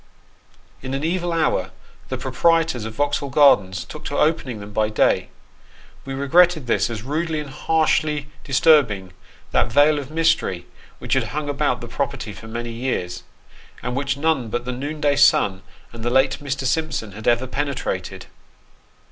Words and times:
In 0.81 0.95
an 0.95 1.03
evil 1.03 1.31
hour, 1.31 1.69
the 2.09 2.17
proprietors 2.17 2.85
of 2.85 2.95
Vauxhall 2.95 3.29
Gardens 3.29 3.85
took 3.85 4.03
to 4.05 4.17
opening 4.17 4.59
them 4.59 4.73
by 4.73 4.89
day. 4.89 5.29
We 6.05 6.15
regretted 6.15 6.65
this, 6.65 6.89
as 6.89 7.03
rudely 7.03 7.39
and 7.39 7.51
harshly 7.51 8.25
disturbing 8.43 9.13
that 9.51 9.71
veil 9.71 9.99
of 9.99 10.09
mystery 10.09 10.65
which 10.97 11.13
had 11.13 11.25
hung 11.25 11.49
about 11.49 11.81
the 11.81 11.87
property 11.87 12.33
for 12.33 12.47
many 12.47 12.71
years, 12.71 13.21
and 13.83 13.95
which 13.95 14.17
none 14.17 14.49
but 14.49 14.65
the 14.65 14.71
noonday 14.71 15.17
sun, 15.17 15.61
and 15.93 16.03
the 16.03 16.09
late 16.09 16.39
Mr. 16.41 16.65
Simpson, 16.65 17.11
had 17.11 17.27
ever 17.27 17.45
penetrated. 17.45 18.25